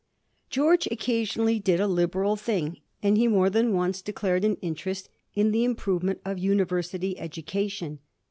[0.49, 4.73] George occasionally did a liberal thing, and he more than once professed a strong in
[4.73, 7.99] terest in the improvement of university education.